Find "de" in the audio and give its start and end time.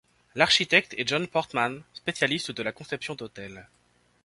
2.49-2.63